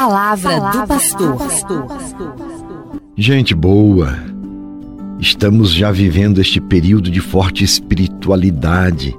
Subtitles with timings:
[0.00, 1.36] palavra, palavra do pastor.
[3.16, 4.16] Gente boa,
[5.18, 9.14] estamos já vivendo este período de forte espiritualidade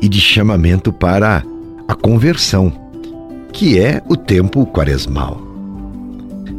[0.00, 1.42] e de chamamento para
[1.88, 2.72] a conversão,
[3.52, 5.42] que é o tempo quaresmal.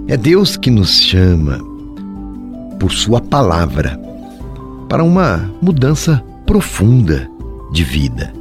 [0.10, 1.60] É Deus que nos chama
[2.78, 3.98] por Sua palavra
[4.90, 7.30] para uma mudança profunda
[7.72, 8.34] de vida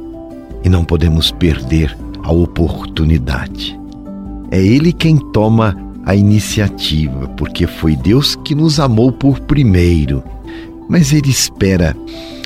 [0.65, 3.76] e não podemos perder a oportunidade.
[4.49, 5.75] É Ele quem toma
[6.05, 10.23] a iniciativa, porque foi Deus que nos amou por primeiro.
[10.89, 11.95] Mas Ele espera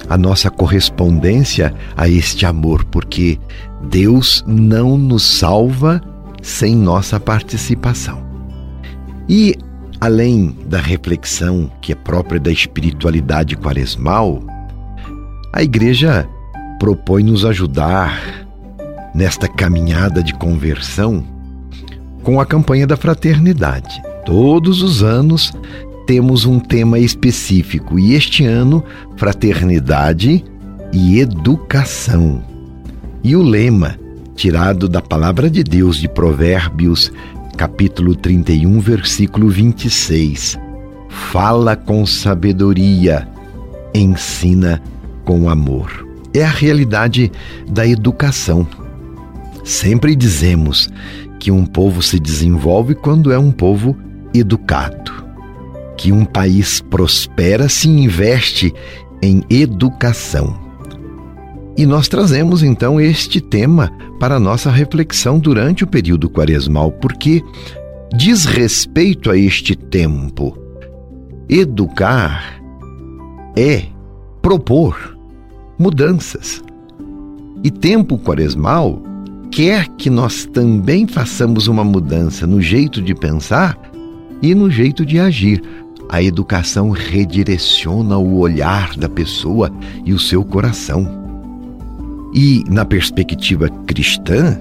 [0.10, 3.40] a nossa correspondência a este amor, porque
[3.84, 6.02] Deus não nos salva
[6.42, 8.24] sem nossa participação.
[9.30, 9.56] E,
[10.00, 14.42] além da reflexão que é própria da espiritualidade quaresmal,
[15.54, 16.28] a Igreja
[16.80, 18.48] propõe nos ajudar
[19.14, 21.24] nesta caminhada de conversão
[22.24, 24.02] com a campanha da fraternidade.
[24.26, 25.52] Todos os anos
[26.06, 28.84] temos um tema específico e este ano,
[29.16, 30.44] fraternidade
[30.92, 32.44] e educação.
[33.24, 33.98] E o lema,
[34.36, 37.12] tirado da palavra de Deus de Provérbios,
[37.56, 40.58] capítulo 31, versículo 26.
[41.08, 43.28] Fala com sabedoria,
[43.94, 44.82] ensina
[45.24, 46.08] com amor.
[46.34, 47.32] É a realidade
[47.70, 48.66] da educação.
[49.64, 50.90] Sempre dizemos
[51.42, 53.98] que um povo se desenvolve quando é um povo
[54.32, 55.12] educado,
[55.98, 58.72] que um país prospera se investe
[59.24, 60.56] em educação.
[61.76, 67.44] E nós trazemos então este tema para nossa reflexão durante o período quaresmal, porque
[68.16, 70.56] diz respeito a este tempo.
[71.50, 72.62] Educar
[73.58, 73.86] é
[74.44, 75.18] propor
[75.80, 76.64] mudanças.
[77.64, 79.02] E tempo quaresmal
[79.52, 83.78] quer que nós também façamos uma mudança no jeito de pensar
[84.42, 85.62] e no jeito de agir.
[86.10, 89.72] A educação redireciona o olhar da pessoa
[90.06, 91.20] e o seu coração.
[92.34, 94.60] E, na perspectiva cristã,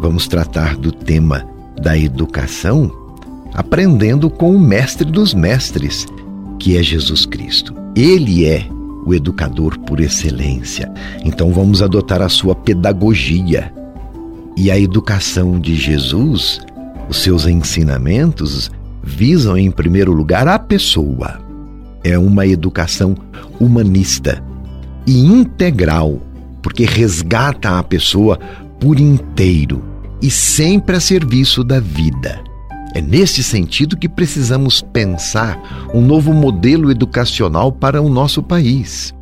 [0.00, 1.44] vamos tratar do tema
[1.80, 2.90] da educação
[3.54, 6.06] aprendendo com o mestre dos mestres,
[6.58, 7.74] que é Jesus Cristo.
[7.94, 8.66] Ele é
[9.04, 10.90] o educador por excelência.
[11.24, 13.72] Então vamos adotar a sua pedagogia
[14.56, 16.60] e a educação de Jesus,
[17.08, 18.70] os seus ensinamentos,
[19.02, 21.40] visam em primeiro lugar a pessoa.
[22.04, 23.16] É uma educação
[23.58, 24.42] humanista
[25.06, 26.20] e integral,
[26.62, 28.38] porque resgata a pessoa
[28.78, 29.82] por inteiro
[30.20, 32.42] e sempre a serviço da vida.
[32.94, 35.58] É nesse sentido que precisamos pensar
[35.94, 39.14] um novo modelo educacional para o nosso país.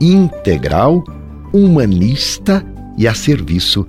[0.00, 1.04] Integral,
[1.52, 2.64] humanista
[2.96, 3.86] e a serviço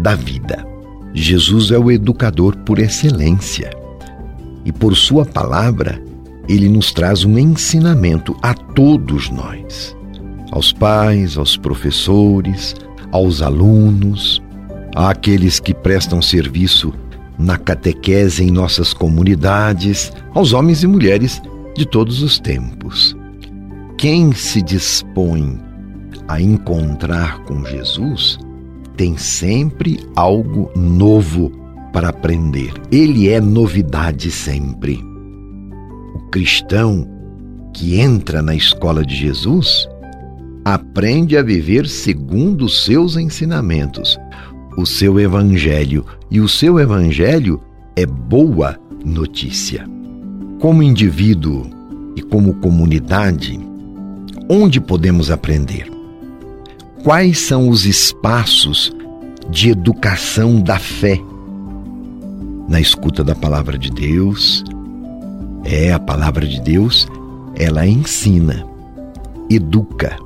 [0.00, 0.66] da vida.
[1.12, 3.70] Jesus é o educador por excelência.
[4.64, 6.02] E por Sua palavra,
[6.48, 9.96] ele nos traz um ensinamento a todos nós,
[10.52, 12.74] aos pais, aos professores,
[13.12, 14.42] aos alunos,
[14.94, 16.92] àqueles que prestam serviço
[17.38, 21.40] na catequese em nossas comunidades, aos homens e mulheres
[21.76, 23.16] de todos os tempos.
[23.98, 25.58] Quem se dispõe
[26.28, 28.38] a encontrar com Jesus
[28.96, 31.52] tem sempre algo novo
[31.92, 32.72] para aprender.
[32.90, 35.00] Ele é novidade sempre.
[36.14, 37.08] O cristão
[37.72, 39.88] que entra na escola de Jesus
[40.64, 44.18] aprende a viver segundo os seus ensinamentos,
[44.76, 47.60] o seu evangelho, e o seu evangelho
[47.94, 49.88] é boa notícia.
[50.58, 51.66] Como indivíduo
[52.16, 53.60] e como comunidade,
[54.48, 55.95] onde podemos aprender?
[57.06, 58.92] Quais são os espaços
[59.48, 61.20] de educação da fé.
[62.68, 64.64] Na escuta da palavra de Deus,
[65.62, 67.06] é a palavra de Deus,
[67.54, 68.66] ela ensina,
[69.48, 70.16] educa,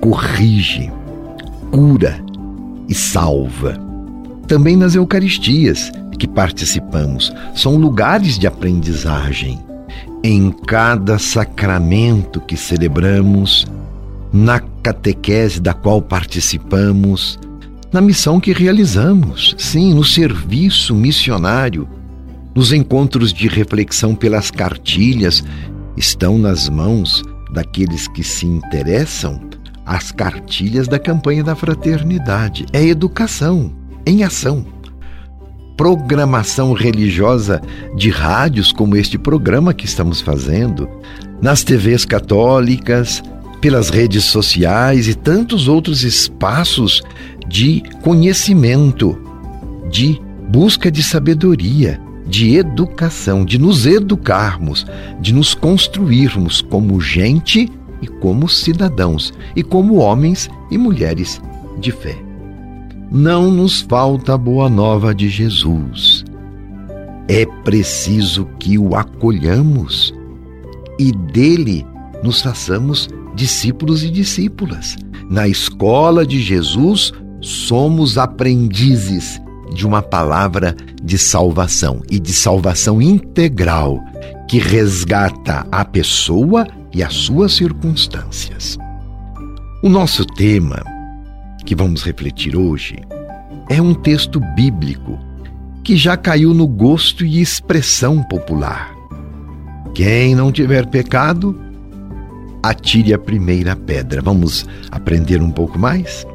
[0.00, 0.90] corrige,
[1.70, 2.20] cura
[2.88, 3.78] e salva.
[4.48, 9.60] Também nas Eucaristias que participamos, são lugares de aprendizagem.
[10.24, 13.64] Em cada sacramento que celebramos,
[14.32, 14.58] na
[14.88, 17.38] catequese da qual participamos,
[17.92, 21.86] na missão que realizamos, sim, no serviço missionário,
[22.54, 25.44] nos encontros de reflexão pelas cartilhas,
[25.94, 29.42] estão nas mãos daqueles que se interessam
[29.84, 32.64] as cartilhas da campanha da fraternidade.
[32.72, 33.70] É educação
[34.06, 34.64] em ação.
[35.76, 37.60] Programação religiosa
[37.94, 40.88] de rádios como este programa que estamos fazendo,
[41.42, 43.22] nas TVs católicas,
[43.60, 47.02] pelas redes sociais e tantos outros espaços
[47.46, 49.18] de conhecimento,
[49.90, 54.86] de busca de sabedoria, de educação, de nos educarmos,
[55.20, 57.70] de nos construirmos como gente
[58.02, 61.40] e como cidadãos e como homens e mulheres
[61.80, 62.16] de fé.
[63.10, 66.24] Não nos falta a boa nova de Jesus.
[67.26, 70.14] É preciso que o acolhamos
[70.98, 71.86] e dele
[72.22, 73.08] nos façamos
[73.38, 74.96] discípulos e discípulas.
[75.30, 79.40] Na escola de Jesus, somos aprendizes
[79.72, 84.02] de uma palavra de salvação e de salvação integral
[84.48, 88.76] que resgata a pessoa e as suas circunstâncias.
[89.84, 90.82] O nosso tema,
[91.64, 92.98] que vamos refletir hoje,
[93.70, 95.16] é um texto bíblico
[95.84, 98.92] que já caiu no gosto e expressão popular.
[99.94, 101.67] Quem não tiver pecado,
[102.62, 104.22] atire a primeira pedra.
[104.22, 106.26] Vamos aprender um pouco mais?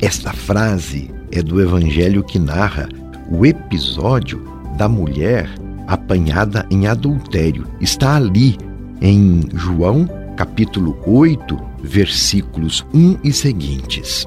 [0.00, 2.88] Esta frase é do evangelho que narra
[3.30, 4.42] o episódio
[4.76, 5.48] da mulher
[5.86, 7.66] apanhada em adultério.
[7.80, 8.56] Está ali
[9.00, 14.26] em João, capítulo 8, versículos 1 e seguintes.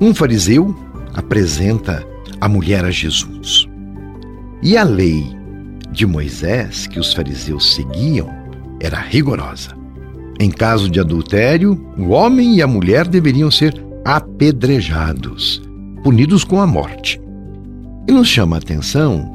[0.00, 0.74] Um fariseu
[1.14, 2.04] apresenta
[2.40, 3.68] a mulher a Jesus.
[4.62, 5.24] E a lei
[5.92, 8.28] de Moisés que os fariseus seguiam
[8.80, 9.81] era rigorosa.
[10.40, 13.74] Em caso de adultério, o homem e a mulher deveriam ser
[14.04, 15.62] apedrejados,
[16.02, 17.20] punidos com a morte.
[18.08, 19.30] E nos chama a atenção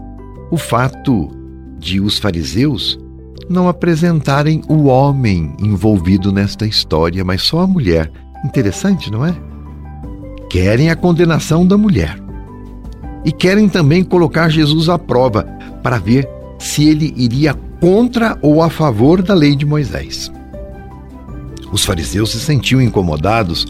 [0.52, 1.30] o fato
[1.80, 3.00] de os fariseus
[3.50, 8.12] não apresentarem o homem envolvido nesta história, mas só a mulher.
[8.44, 9.36] Interessante, não é?
[10.50, 12.18] Querem a condenação da mulher.
[13.24, 15.44] E querem também colocar Jesus à prova
[15.82, 16.28] para ver
[16.60, 20.32] se ele iria contra ou a favor da lei de Moisés.
[21.72, 23.68] Os fariseus se sentiam incomodados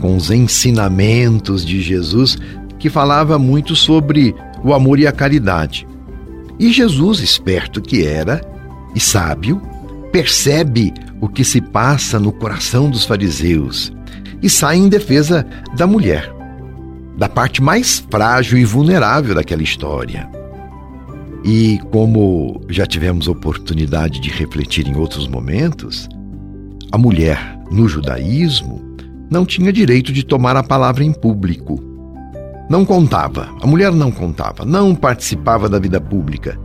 [0.00, 2.36] com os ensinamentos de Jesus,
[2.78, 5.86] que falava muito sobre o amor e a caridade.
[6.58, 8.40] E Jesus, esperto que era
[8.94, 9.60] e sábio,
[10.10, 13.92] percebe o que se passa no coração dos fariseus
[14.42, 15.46] e sai em defesa
[15.76, 16.32] da mulher,
[17.16, 20.28] da parte mais frágil e vulnerável daquela história.
[21.44, 26.08] E como já tivemos oportunidade de refletir em outros momentos,
[26.92, 28.80] a mulher no judaísmo
[29.30, 31.82] não tinha direito de tomar a palavra em público.
[32.68, 36.58] Não contava, a mulher não contava, não participava da vida pública.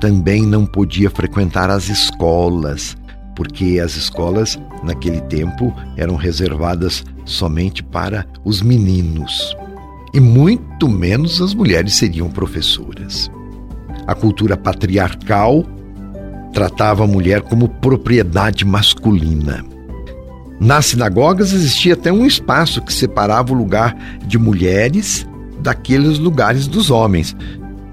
[0.00, 2.96] Também não podia frequentar as escolas,
[3.36, 9.56] porque as escolas, naquele tempo, eram reservadas somente para os meninos.
[10.12, 13.30] E muito menos as mulheres seriam professoras.
[14.06, 15.64] A cultura patriarcal
[16.52, 19.64] tratava a mulher como propriedade masculina.
[20.60, 25.26] Nas sinagogas existia até um espaço que separava o lugar de mulheres
[25.60, 27.34] daqueles lugares dos homens.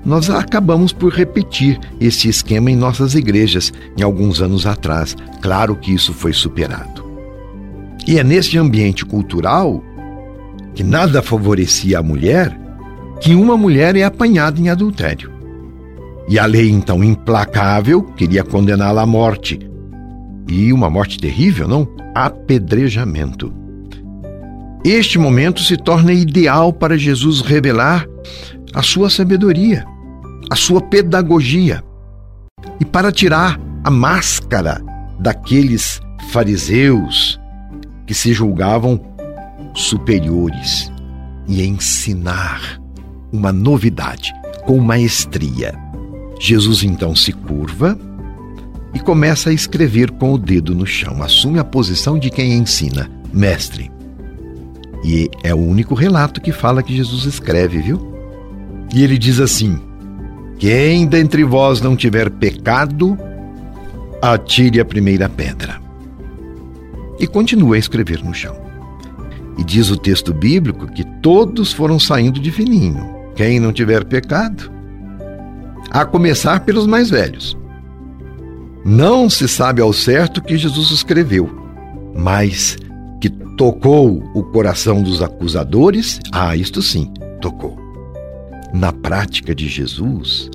[0.03, 5.15] Nós acabamos por repetir esse esquema em nossas igrejas em alguns anos atrás.
[5.41, 7.05] Claro que isso foi superado.
[8.05, 9.83] E é nesse ambiente cultural
[10.75, 12.57] que nada favorecia a mulher
[13.19, 15.36] que uma mulher é apanhada em adultério.
[16.27, 19.59] E a lei, então implacável, queria condená-la à morte.
[20.47, 21.87] E uma morte terrível, não?
[22.13, 23.53] Apedrejamento.
[24.83, 28.05] Este momento se torna ideal para Jesus revelar
[28.73, 29.85] a sua sabedoria,
[30.49, 31.83] a sua pedagogia
[32.79, 34.81] e para tirar a máscara
[35.19, 35.99] daqueles
[36.29, 37.39] fariseus
[38.05, 38.99] que se julgavam
[39.73, 40.91] superiores
[41.47, 42.81] e ensinar
[43.31, 44.33] uma novidade
[44.65, 45.86] com maestria.
[46.39, 47.97] Jesus então se curva
[48.93, 51.21] e começa a escrever com o dedo no chão.
[51.21, 53.91] Assume a posição de quem ensina, mestre.
[55.03, 58.15] E é o único relato que fala que Jesus escreve, viu?
[58.93, 59.79] E ele diz assim:
[60.57, 63.17] Quem dentre vós não tiver pecado,
[64.21, 65.79] atire a primeira pedra.
[67.19, 68.55] E continua a escrever no chão.
[69.57, 73.15] E diz o texto bíblico que todos foram saindo de fininho.
[73.35, 74.71] Quem não tiver pecado,
[75.89, 77.57] a começar pelos mais velhos.
[78.85, 81.49] Não se sabe ao certo que Jesus escreveu,
[82.15, 82.77] mas
[83.19, 87.77] que tocou o coração dos acusadores, ah, isto sim, tocou.
[88.73, 90.49] Na prática de Jesus,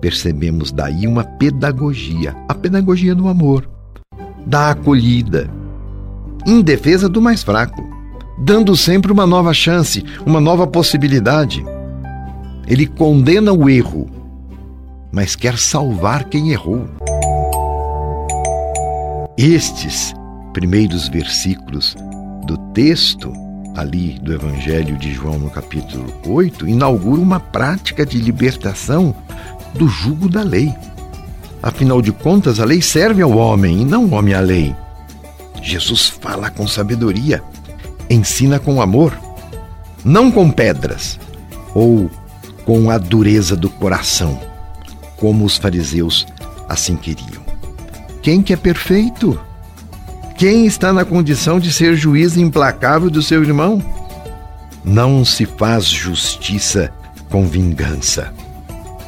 [0.00, 3.68] percebemos daí uma pedagogia, a pedagogia do amor,
[4.46, 5.50] da acolhida,
[6.46, 7.82] em defesa do mais fraco,
[8.38, 11.64] dando sempre uma nova chance, uma nova possibilidade.
[12.66, 14.06] Ele condena o erro,
[15.14, 16.88] mas quer salvar quem errou.
[19.38, 20.12] Estes
[20.52, 21.96] primeiros versículos
[22.44, 23.32] do texto
[23.76, 29.14] ali do Evangelho de João, no capítulo 8, inaugura uma prática de libertação
[29.74, 30.74] do jugo da lei.
[31.62, 34.74] Afinal de contas, a lei serve ao homem e não o homem à lei.
[35.62, 37.40] Jesus fala com sabedoria,
[38.10, 39.16] ensina com amor,
[40.04, 41.20] não com pedras
[41.72, 42.10] ou
[42.64, 44.53] com a dureza do coração,
[45.24, 46.26] como os fariseus
[46.68, 47.42] assim queriam.
[48.20, 49.40] Quem que é perfeito?
[50.36, 53.82] Quem está na condição de ser juiz implacável do seu irmão?
[54.84, 56.92] Não se faz justiça
[57.30, 58.34] com vingança,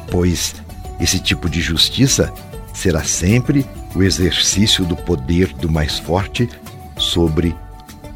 [0.09, 0.55] pois
[0.99, 2.33] esse tipo de justiça
[2.73, 6.49] será sempre o exercício do poder do mais forte
[6.97, 7.55] sobre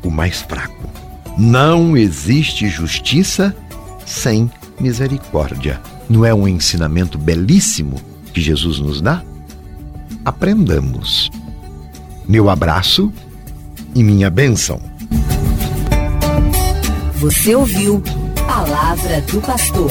[0.01, 0.89] o mais fraco.
[1.37, 3.55] Não existe justiça
[4.07, 5.79] sem misericórdia.
[6.11, 7.95] Não é um ensinamento belíssimo
[8.33, 9.23] que Jesus nos dá?
[10.25, 11.31] Aprendamos
[12.27, 13.13] meu abraço
[13.95, 14.81] e minha bênção.
[17.13, 18.03] Você ouviu
[18.45, 19.89] Palavra do Pastor.